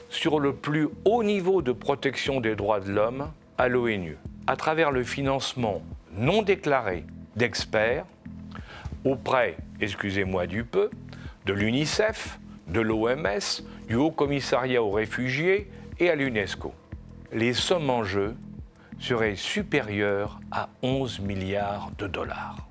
sur 0.08 0.40
le 0.40 0.54
plus 0.54 0.88
haut 1.04 1.22
niveau 1.22 1.60
de 1.60 1.72
protection 1.72 2.40
des 2.40 2.56
droits 2.56 2.80
de 2.80 2.90
l'homme 2.90 3.30
à 3.58 3.68
l'ONU, 3.68 4.16
à 4.46 4.56
travers 4.56 4.90
le 4.90 5.04
financement 5.04 5.82
non 6.14 6.40
déclaré 6.40 7.04
d'experts 7.36 8.06
auprès, 9.04 9.58
excusez-moi 9.82 10.46
du 10.46 10.64
peu, 10.64 10.88
de 11.44 11.52
l'UNICEF, 11.52 12.38
de 12.68 12.80
l'OMS, 12.80 13.62
du 13.88 13.94
Haut 13.94 14.10
Commissariat 14.10 14.82
aux 14.82 14.90
réfugiés 14.90 15.70
et 15.98 16.10
à 16.10 16.14
l'UNESCO. 16.14 16.74
Les 17.32 17.54
sommes 17.54 17.90
en 17.90 18.04
jeu 18.04 18.36
serait 19.00 19.36
supérieur 19.36 20.40
à 20.50 20.68
11 20.82 21.20
milliards 21.20 21.90
de 21.98 22.06
dollars. 22.06 22.68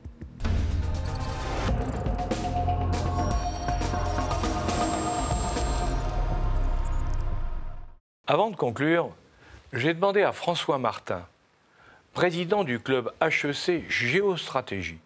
Avant 8.29 8.49
de 8.49 8.57
conclure, 8.57 9.09
j'ai 9.71 9.93
demandé 9.93 10.21
à 10.21 10.33
François 10.33 10.77
Martin, 10.77 11.25
président 12.13 12.63
du 12.63 12.79
club 12.79 13.11
HEC 13.21 13.89
Géostratégie, 13.89 14.99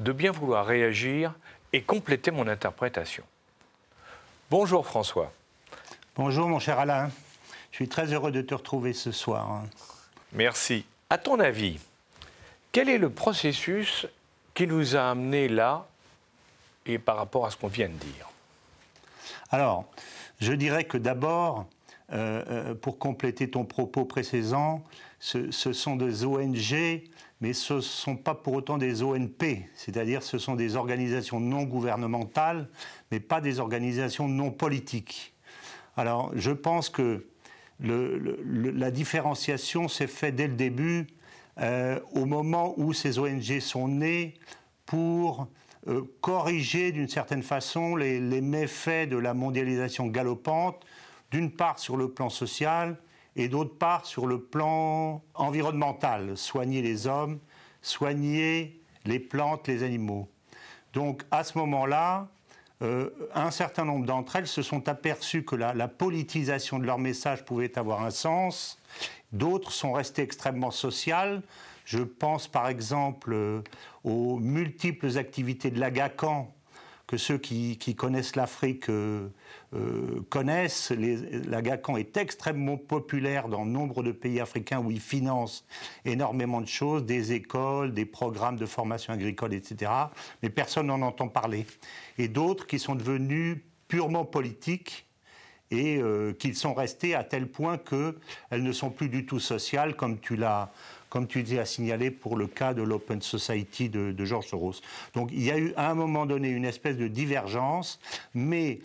de 0.00 0.12
bien 0.12 0.32
vouloir 0.32 0.66
réagir 0.66 1.34
et 1.72 1.82
compléter 1.82 2.30
mon 2.30 2.48
interprétation. 2.48 3.22
Bonjour 4.50 4.86
François. 4.86 5.30
Bonjour 6.16 6.48
mon 6.48 6.58
cher 6.58 6.78
Alain. 6.78 7.10
Je 7.70 7.76
suis 7.76 7.88
très 7.88 8.14
heureux 8.14 8.32
de 8.32 8.40
te 8.40 8.54
retrouver 8.54 8.94
ce 8.94 9.12
soir. 9.12 9.64
Merci. 10.32 10.86
À 11.10 11.18
ton 11.18 11.38
avis, 11.38 11.78
quel 12.72 12.88
est 12.88 12.96
le 12.96 13.10
processus 13.10 14.06
qui 14.54 14.66
nous 14.66 14.96
a 14.96 15.10
amenés 15.10 15.48
là 15.48 15.86
et 16.86 16.98
par 16.98 17.18
rapport 17.18 17.44
à 17.44 17.50
ce 17.50 17.58
qu'on 17.58 17.68
vient 17.68 17.90
de 17.90 17.92
dire? 17.92 18.30
Alors, 19.50 19.84
je 20.40 20.54
dirais 20.54 20.84
que 20.84 20.96
d'abord, 20.96 21.66
euh, 22.14 22.42
euh, 22.48 22.74
pour 22.74 22.98
compléter 22.98 23.50
ton 23.50 23.66
propos 23.66 24.06
précédent, 24.06 24.82
ce, 25.20 25.50
sont 25.50 25.96
des 25.96 26.24
ONG, 26.24 27.02
mais 27.40 27.52
ce 27.52 27.74
ne 27.74 27.80
sont 27.80 28.16
pas 28.16 28.34
pour 28.34 28.54
autant 28.54 28.78
des 28.78 29.02
ONP, 29.02 29.64
c'est-à-dire 29.74 30.22
ce 30.22 30.38
sont 30.38 30.54
des 30.54 30.76
organisations 30.76 31.40
non 31.40 31.62
gouvernementales, 31.62 32.68
mais 33.10 33.20
pas 33.20 33.40
des 33.40 33.60
organisations 33.60 34.28
non 34.28 34.50
politiques. 34.50 35.34
Alors, 35.96 36.32
je 36.34 36.50
pense 36.50 36.90
que 36.90 37.26
la 37.80 38.90
différenciation 38.90 39.88
s'est 39.88 40.08
faite 40.08 40.34
dès 40.34 40.48
le 40.48 40.54
début, 40.54 41.06
euh, 41.60 41.98
au 42.12 42.24
moment 42.24 42.74
où 42.76 42.92
ces 42.92 43.18
ONG 43.18 43.60
sont 43.60 43.88
nées 43.88 44.34
pour 44.86 45.48
euh, 45.88 46.02
corriger 46.20 46.92
d'une 46.92 47.08
certaine 47.08 47.42
façon 47.42 47.96
les, 47.96 48.20
méfaits 48.40 49.08
de 49.08 49.16
la 49.16 49.34
mondialisation 49.34 50.06
galopante, 50.06 50.84
d'une 51.30 51.50
part 51.50 51.78
sur 51.78 51.96
le 51.96 52.10
plan 52.10 52.30
social 52.30 52.96
et 53.38 53.48
d'autre 53.48 53.74
part 53.78 54.04
sur 54.04 54.26
le 54.26 54.40
plan 54.40 55.22
environnemental, 55.34 56.36
soigner 56.36 56.82
les 56.82 57.06
hommes, 57.06 57.38
soigner 57.80 58.80
les 59.06 59.20
plantes, 59.20 59.68
les 59.68 59.84
animaux. 59.84 60.28
Donc 60.92 61.22
à 61.30 61.44
ce 61.44 61.56
moment-là, 61.58 62.28
euh, 62.82 63.10
un 63.34 63.50
certain 63.52 63.84
nombre 63.84 64.06
d'entre 64.06 64.36
elles 64.36 64.48
se 64.48 64.62
sont 64.62 64.88
aperçues 64.88 65.44
que 65.44 65.56
la, 65.56 65.88
politisation 65.88 66.78
de 66.78 66.84
leur 66.84 66.98
message 66.98 67.44
pouvait 67.44 67.78
avoir 67.78 68.02
un 68.04 68.10
sens. 68.10 68.78
D'autres 69.32 69.72
sont 69.72 69.92
restées 69.92 70.22
extrêmement 70.22 70.72
sociales. 70.72 71.42
Je 71.84 72.00
pense 72.00 72.48
par 72.48 72.68
exemple 72.68 73.32
euh, 73.32 73.62
aux 74.02 74.38
multiples 74.38 75.16
activités 75.16 75.70
de 75.70 75.78
l'AGACAN 75.78 76.52
que 77.08 77.16
ceux 77.16 77.38
qui, 77.38 77.96
connaissent 77.96 78.36
l'Afrique 78.36 78.90
euh, 78.90 79.30
connaissent. 80.28 80.92
L'AGACAN 80.92 81.96
est 81.96 82.16
extrêmement 82.18 82.76
populaire 82.76 83.48
dans 83.48 83.64
nombre 83.64 84.02
de 84.02 84.12
pays 84.12 84.40
africains 84.40 84.78
où 84.78 84.90
il 84.90 85.00
finance 85.00 85.66
énormément 86.04 86.60
de 86.60 86.68
choses, 86.68 87.04
des 87.06 87.32
écoles, 87.32 87.94
des 87.94 88.04
programmes 88.04 88.56
de 88.56 88.66
formation 88.66 89.14
agricole, 89.14 89.54
etc. 89.54 89.90
Mais 90.42 90.50
personne 90.50 90.88
n'en 90.88 91.00
entend 91.00 91.28
parler 91.28 91.66
et 92.18 92.28
d'autres 92.28 92.66
qui 92.66 92.78
sont 92.78 92.94
devenues 92.94 93.64
purement 93.88 94.26
politiques 94.26 95.06
et 95.70 95.98
euh, 95.98 96.32
qu'ils 96.32 96.56
sont 96.56 96.74
restés 96.74 97.14
à 97.14 97.24
tel 97.24 97.46
point 97.46 97.78
qu'elles 97.78 98.62
ne 98.62 98.72
sont 98.72 98.90
plus 98.90 99.08
du 99.08 99.26
tout 99.26 99.40
sociales, 99.40 99.96
comme 99.96 100.18
tu 100.18 100.36
l'as 100.36 100.70
comme 101.10 101.26
tu 101.26 101.42
dis, 101.42 101.58
à 101.58 101.64
signaler 101.64 102.10
pour 102.10 102.36
le 102.36 102.46
cas 102.46 102.74
de 102.74 102.82
l'Open 102.82 103.22
Society 103.22 103.88
de, 103.88 104.12
de 104.12 104.24
George 104.24 104.46
Soros. 104.46 104.74
Donc 105.14 105.30
il 105.32 105.42
y 105.42 105.50
a 105.50 105.58
eu 105.58 105.72
à 105.76 105.90
un 105.90 105.94
moment 105.94 106.26
donné 106.26 106.50
une 106.50 106.64
espèce 106.64 106.96
de 106.96 107.08
divergence, 107.08 108.00
mais 108.34 108.80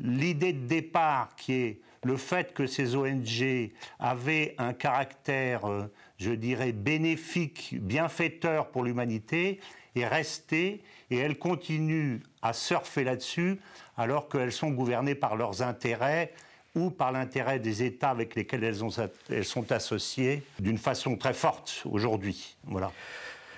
l'idée 0.00 0.52
de 0.52 0.66
départ 0.66 1.34
qui 1.36 1.52
est 1.52 1.80
le 2.04 2.16
fait 2.16 2.54
que 2.54 2.66
ces 2.66 2.94
ONG 2.94 3.72
avaient 3.98 4.54
un 4.58 4.72
caractère, 4.72 5.68
euh, 5.68 5.90
je 6.18 6.30
dirais, 6.30 6.72
bénéfique, 6.72 7.76
bienfaiteur 7.80 8.68
pour 8.68 8.84
l'humanité, 8.84 9.60
est 9.96 10.06
restée 10.06 10.82
et 11.10 11.16
elles 11.16 11.38
continuent 11.38 12.20
à 12.42 12.52
surfer 12.52 13.04
là-dessus 13.04 13.58
alors 13.96 14.28
qu'elles 14.28 14.52
sont 14.52 14.70
gouvernées 14.70 15.14
par 15.14 15.36
leurs 15.36 15.62
intérêts 15.62 16.32
ou 16.76 16.90
par 16.90 17.10
l'intérêt 17.10 17.58
des 17.58 17.82
États 17.82 18.10
avec 18.10 18.36
lesquels 18.36 18.62
elles, 18.62 18.84
ont, 18.84 18.90
elles 19.30 19.44
sont 19.44 19.72
associées 19.72 20.42
d'une 20.60 20.78
façon 20.78 21.16
très 21.16 21.34
forte 21.34 21.82
aujourd'hui. 21.86 22.56
Voilà. 22.64 22.92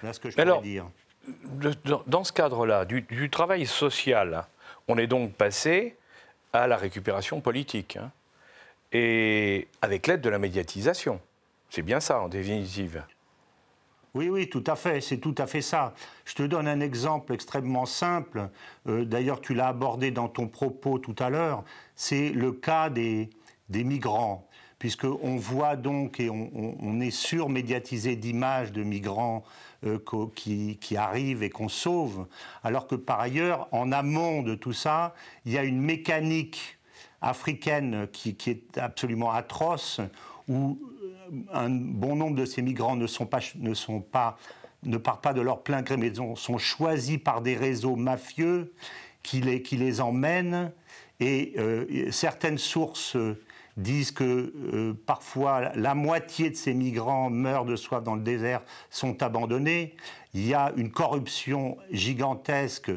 Voilà 0.00 0.12
ce 0.14 0.20
que 0.20 0.30
je 0.30 0.36
peux 0.36 0.62
dire. 0.62 0.88
Dans 2.06 2.24
ce 2.24 2.32
cadre-là, 2.32 2.84
du, 2.84 3.28
travail 3.28 3.66
social, 3.66 4.46
on 4.86 4.96
est 4.96 5.08
donc 5.08 5.34
passé 5.34 5.96
à 6.52 6.66
la 6.66 6.76
récupération 6.76 7.40
politique, 7.40 7.96
hein, 7.96 8.10
et 8.92 9.68
avec 9.82 10.06
l'aide 10.06 10.22
de 10.22 10.30
la 10.30 10.38
médiatisation. 10.38 11.20
C'est 11.68 11.82
bien 11.82 12.00
ça, 12.00 12.20
en 12.20 12.28
définitive. 12.28 13.02
Oui, 14.14 14.30
oui, 14.30 14.48
tout 14.48 14.64
à 14.66 14.74
fait, 14.74 15.00
c'est 15.00 15.18
tout 15.18 15.34
à 15.38 15.46
fait 15.46 15.60
ça. 15.60 15.94
Je 16.24 16.34
te 16.34 16.42
donne 16.42 16.66
un 16.66 16.80
exemple 16.80 17.34
extrêmement 17.34 17.86
simple, 17.86 18.48
euh, 18.88 19.04
d'ailleurs 19.04 19.40
tu 19.40 19.54
l'as 19.54 19.68
abordé 19.68 20.10
dans 20.10 20.28
ton 20.28 20.48
propos 20.48 20.98
tout 20.98 21.16
à 21.18 21.28
l'heure, 21.28 21.62
c'est 21.94 22.30
le 22.30 22.52
cas 22.52 22.88
des, 22.88 23.28
migrants, 23.70 24.48
puisqu'on 24.78 25.36
voit 25.36 25.76
donc 25.76 26.20
et 26.20 26.30
on, 26.30 27.00
est 27.00 27.10
surmédiatisé 27.10 28.16
d'images 28.16 28.72
de 28.72 28.82
migrants 28.82 29.44
euh, 29.84 29.98
qui, 30.34 30.78
qui, 30.80 30.96
arrivent 30.96 31.42
et 31.42 31.50
qu'on 31.50 31.68
sauve, 31.68 32.26
alors 32.64 32.86
que 32.86 32.94
par 32.94 33.20
ailleurs, 33.20 33.68
en 33.72 33.92
amont 33.92 34.42
de 34.42 34.54
tout 34.54 34.72
ça, 34.72 35.14
il 35.44 35.52
y 35.52 35.58
a 35.58 35.64
une 35.64 35.82
mécanique 35.82 36.78
africaine 37.20 38.08
qui, 38.10 38.36
qui 38.36 38.50
est 38.50 38.78
absolument 38.78 39.32
atroce, 39.32 40.00
où 40.48 40.78
un 41.52 41.70
bon 41.70 42.16
nombre 42.16 42.36
de 42.36 42.44
ces 42.44 42.62
migrants 42.62 42.96
ne 42.96 43.06
sont 43.06 43.26
pas, 43.26 43.40
ne 43.56 43.74
sont 43.74 44.00
pas, 44.00 44.38
ne 44.82 44.96
partent 44.96 45.22
pas 45.22 45.34
de 45.34 45.40
leur 45.40 45.62
plein 45.62 45.82
gré, 45.82 45.96
mais 45.96 46.12
sont 46.14 46.58
choisis 46.58 47.18
par 47.18 47.42
des 47.42 47.56
réseaux 47.56 47.96
mafieux 47.96 48.72
qui 49.22 49.40
les, 49.40 49.62
qui 49.62 49.76
les 49.76 50.00
emmènent. 50.00 50.72
Et 51.20 51.54
euh, 51.58 52.10
certaines 52.10 52.58
sources 52.58 53.16
disent 53.78 54.10
que 54.10 54.52
euh, 54.74 54.94
parfois 55.06 55.72
la 55.74 55.94
moitié 55.94 56.50
de 56.50 56.56
ces 56.56 56.74
migrants 56.74 57.30
meurent 57.30 57.64
de 57.64 57.76
soif 57.76 58.02
dans 58.02 58.16
le 58.16 58.22
désert, 58.22 58.62
sont 58.90 59.22
abandonnés. 59.22 59.94
Il 60.34 60.46
y 60.46 60.52
a 60.52 60.72
une 60.76 60.90
corruption 60.90 61.78
gigantesque 61.90 62.90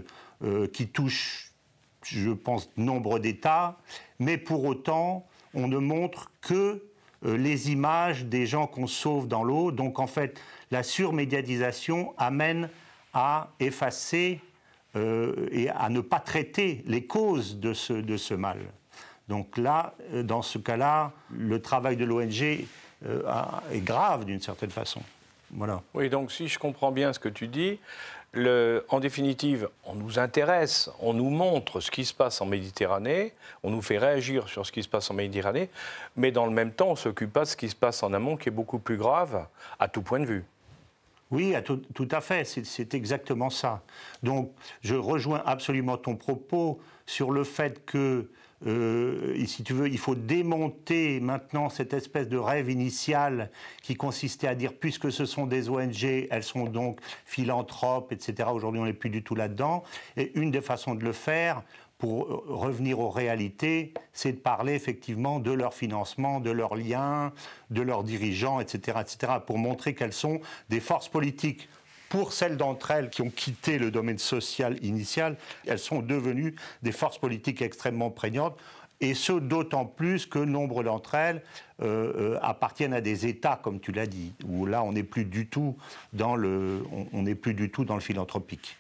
euh, 0.44 0.68
qui 0.68 0.88
touche, 0.88 1.52
je 2.04 2.32
pense, 2.32 2.70
nombre 2.78 3.20
d'États, 3.20 3.78
mais 4.20 4.38
pour 4.38 4.66
autant, 4.66 5.28
on 5.54 5.68
ne 5.68 5.78
montre 5.78 6.32
que 6.42 6.54
euh, 6.54 6.91
les 7.24 7.72
images 7.72 8.26
des 8.26 8.46
gens 8.46 8.68
qu'on 8.68 8.88
sauve 8.88 9.28
dans 9.28 9.44
l'eau. 9.44 9.72
Donc 9.72 10.00
en 10.00 10.08
fait, 10.08 10.40
la 10.72 10.84
surmédiatisation 10.84 12.14
amène 12.18 12.70
à 13.14 13.50
effacer 13.60 14.40
euh, 14.96 15.48
et 15.52 15.70
à 15.70 15.90
ne 15.90 16.02
pas 16.02 16.20
traiter 16.20 16.84
les 16.86 17.06
causes 17.06 17.60
de 17.60 17.74
ce, 17.74 17.94
de 17.94 18.18
ce 18.18 18.34
mal. 18.34 18.60
Donc 19.28 19.58
là, 19.58 19.94
euh, 20.14 20.24
dans 20.24 20.42
ce 20.42 20.58
cas-là, 20.58 21.12
le 21.30 21.62
travail 21.62 21.98
de 21.98 22.06
l'ONG 22.06 22.42
est 23.02 23.84
grave 23.84 24.26
d'une 24.26 24.42
certaine 24.42 24.70
façon. 24.70 25.02
Voilà. 25.54 25.82
Oui, 25.94 26.10
donc 26.10 26.32
si 26.32 26.48
je 26.48 26.58
comprends 26.58 26.92
bien 26.92 27.14
ce 27.14 27.20
que 27.20 27.30
tu 27.30 27.48
dis, 27.48 27.80
en 28.36 29.00
définitive, 29.00 29.70
on 29.84 29.96
nous 29.96 30.18
intéresse, 30.18 30.90
on 31.00 31.14
nous 31.14 31.30
montre 31.30 31.82
ce 31.82 31.92
qui 31.92 32.06
se 32.06 32.14
passe 32.14 32.40
en 32.42 32.46
Méditerranée, 32.46 33.34
on 33.64 33.72
nous 33.72 33.82
fait 33.82 33.98
réagir 33.98 34.48
sur 34.48 34.66
ce 34.66 34.72
qui 34.72 34.84
se 34.84 34.88
passe 34.88 35.12
en 35.12 35.14
Méditerranée, 35.14 35.70
mais 36.16 36.32
dans 36.32 36.46
le 36.46 36.52
même 36.52 36.72
temps, 36.72 36.88
on 36.88 36.92
ne 36.92 36.96
s'occupe 36.96 37.34
pas 37.34 37.42
de 37.42 37.50
ce 37.50 37.58
qui 37.58 37.70
se 37.70 37.76
passe 37.76 38.04
en 38.04 38.14
amont, 38.14 38.38
qui 38.38 38.50
est 38.50 38.54
beaucoup 38.54 38.80
plus 38.80 38.98
grave, 38.98 39.46
à 39.80 39.88
tout 39.90 40.02
point 40.02 40.20
de 40.20 40.26
vue. 40.26 40.46
Oui, 41.30 41.56
tout, 41.64 41.82
tout, 41.94 42.08
à 42.12 42.20
fait, 42.20 42.46
c'est 42.46 42.94
exactement 42.94 43.50
ça. 43.50 43.82
Donc, 44.22 44.52
je 44.82 44.96
rejoins 44.96 45.42
absolument 45.46 45.98
ton 45.98 46.16
propos 46.16 46.80
sur 47.06 47.32
le 47.32 47.44
fait 47.44 47.86
que 47.86 48.30
euh, 48.68 49.46
si 49.46 49.64
tu 49.64 49.74
veux, 49.74 49.88
il 49.88 49.98
faut 49.98 50.16
démonter 50.16 51.20
maintenant 51.20 51.70
cette 51.70 51.94
espèce 51.94 52.28
de 52.28 52.38
rêve 52.38 52.70
initial 52.70 53.50
qui 53.82 53.96
consistait 53.96 54.48
à 54.48 54.56
dire, 54.56 54.74
puisque 54.74 55.12
ce 55.12 55.26
sont 55.26 55.48
des 55.48 55.70
ONG, 55.70 56.28
elles 56.30 56.44
sont 56.44 56.66
donc 56.66 57.00
philanthropes, 57.26 58.12
etc. 58.12 58.50
Aujourd'hui, 58.54 58.82
on 58.82 58.86
n'est 58.86 58.94
plus 58.94 59.10
du 59.10 59.24
tout 59.24 59.36
là-dedans. 59.36 59.84
Et 60.18 60.32
une 60.40 60.52
des 60.52 60.62
façons 60.62 60.96
de 60.96 61.04
le 61.04 61.12
faire, 61.12 61.64
pour 62.02 62.28
revenir 62.48 63.00
aux 63.00 63.12
réalités, 63.12 63.94
c'est 64.12 64.32
de 64.32 64.38
parler 64.40 64.74
effectivement 64.74 65.40
de 65.40 65.52
leur 65.52 65.76
financement, 65.76 66.40
de 66.40 66.50
leurs 66.50 66.76
liens, 66.76 67.32
de 67.70 67.84
leurs 67.84 68.04
dirigeants, 68.04 68.60
etc., 68.60 68.98
etc., 69.02 69.34
pour 69.46 69.60
montrer 69.60 69.94
qu'elles 69.94 70.12
sont 70.12 70.42
des 70.70 70.80
forces 70.80 71.10
politiques 71.10 71.70
pour 72.12 72.34
celles 72.34 72.58
d'entre 72.58 72.92
elles 72.92 73.10
qui 73.10 73.22
ont 73.22 73.30
quitté 73.30 73.80
le 73.80 73.90
domaine 73.90 74.20
social 74.20 74.76
initial, 74.84 75.38
elles 75.66 75.80
sont 75.80 76.02
devenues 76.02 76.56
des 76.84 76.92
forces 76.92 77.18
politiques 77.18 77.62
extrêmement 77.62 78.10
prégnantes 78.10 78.58
et 79.00 79.14
ce 79.14 79.32
d'autant 79.32 79.86
plus 79.86 80.26
que 80.26 80.38
nombre 80.38 80.84
d'entre 80.84 81.16
elles 81.16 81.42
euh, 81.82 82.34
euh, 82.36 82.40
appartiennent 82.42 82.94
à 82.94 83.00
des 83.00 83.28
États, 83.28 83.58
comme 83.64 83.80
tu 83.80 83.94
l'as 83.94 84.08
dit, 84.08 84.34
où 84.46 84.66
là 84.66 84.84
on 84.84 84.92
n'est 84.92 85.04
plus 85.04 85.24
du 85.24 85.48
tout 85.48 85.78
dans 86.12 86.36
le, 86.36 86.84
on 87.14 87.24
plus 87.34 87.54
du 87.54 87.72
tout 87.72 87.86
dans 87.86 87.96
le 87.96 88.02
philanthropique. 88.02 88.76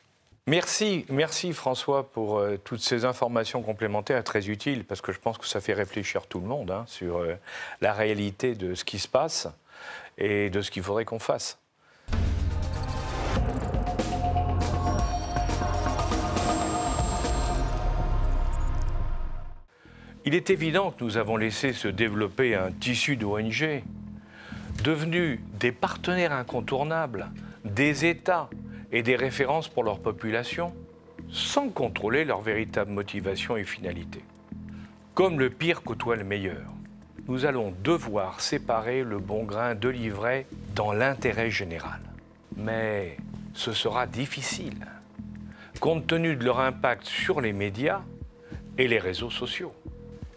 Merci, 0.45 1.05
merci 1.07 1.53
François 1.53 2.11
pour 2.11 2.37
euh, 2.37 2.57
toutes 2.61 2.81
ces 2.81 3.05
informations 3.05 3.61
complémentaires 3.61 4.25
très 4.25 4.49
utiles 4.49 4.83
parce 4.83 4.99
que 4.99 5.13
je 5.13 5.19
pense 5.19 5.37
que 5.37 5.47
ça 5.47 5.61
fait 5.61 5.73
réfléchir 5.73 6.27
tout 6.27 6.41
le 6.41 6.47
monde 6.47 6.69
hein, 6.69 6.83
sur 6.85 7.25
la 7.79 7.93
réalité 7.93 8.55
de 8.55 8.75
ce 8.75 8.83
qui 8.83 8.99
se 8.99 9.07
passe 9.07 9.47
et 10.17 10.49
de 10.49 10.61
ce 10.61 10.69
qu'il 10.69 10.83
faudrait 10.83 11.05
qu'on 11.05 11.19
fasse. 11.19 11.60
Il 20.23 20.35
est 20.35 20.51
évident 20.51 20.91
que 20.91 21.03
nous 21.03 21.17
avons 21.17 21.35
laissé 21.35 21.73
se 21.73 21.87
développer 21.87 22.53
un 22.53 22.71
tissu 22.71 23.15
d'ONG 23.15 23.81
devenus 24.83 25.39
des 25.59 25.71
partenaires 25.71 26.31
incontournables 26.31 27.31
des 27.65 28.05
États 28.05 28.47
et 28.91 29.01
des 29.01 29.15
références 29.15 29.67
pour 29.67 29.83
leur 29.83 29.99
population, 29.99 30.73
sans 31.31 31.69
contrôler 31.69 32.23
leur 32.23 32.41
véritable 32.41 32.91
motivation 32.91 33.57
et 33.57 33.63
finalité. 33.63 34.23
Comme 35.15 35.39
le 35.39 35.49
pire 35.49 35.81
côtoie 35.81 36.17
le 36.17 36.23
meilleur, 36.23 36.71
nous 37.27 37.45
allons 37.45 37.73
devoir 37.83 38.41
séparer 38.41 39.03
le 39.03 39.17
bon 39.17 39.43
grain 39.43 39.73
de 39.73 39.89
l'ivraie 39.89 40.45
dans 40.75 40.91
l'intérêt 40.91 41.49
général. 41.49 41.99
Mais 42.57 43.17
ce 43.53 43.73
sera 43.73 44.05
difficile, 44.05 44.85
compte 45.79 46.05
tenu 46.05 46.35
de 46.35 46.43
leur 46.43 46.59
impact 46.59 47.05
sur 47.05 47.41
les 47.41 47.53
médias 47.53 48.01
et 48.77 48.87
les 48.87 48.99
réseaux 48.99 49.31
sociaux. 49.31 49.73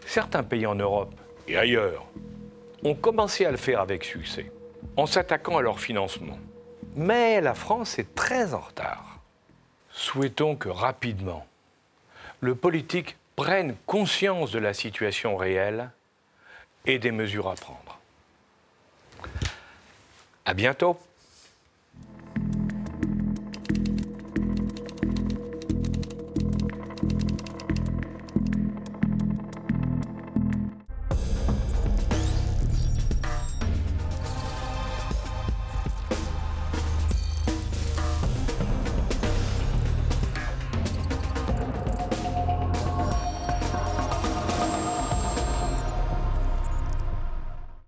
Certains 0.05 0.43
pays 0.43 0.65
en 0.65 0.75
Europe 0.75 1.13
et 1.47 1.57
ailleurs 1.57 2.05
ont 2.83 2.95
commencé 2.95 3.45
à 3.45 3.51
le 3.51 3.57
faire 3.57 3.81
avec 3.81 4.03
succès, 4.03 4.51
en 4.95 5.05
s'attaquant 5.05 5.57
à 5.57 5.61
leur 5.61 5.79
financement. 5.79 6.37
Mais 6.95 7.41
la 7.41 7.53
France 7.53 7.99
est 7.99 8.15
très 8.15 8.53
en 8.53 8.59
retard. 8.59 9.19
Souhaitons 9.91 10.55
que 10.55 10.69
rapidement, 10.69 11.45
le 12.39 12.55
politique 12.55 13.17
prenne 13.35 13.75
conscience 13.85 14.51
de 14.51 14.59
la 14.59 14.73
situation 14.73 15.35
réelle 15.35 15.89
et 16.85 16.99
des 16.99 17.11
mesures 17.11 17.49
à 17.49 17.55
prendre. 17.55 17.99
À 20.45 20.53
bientôt. 20.53 20.97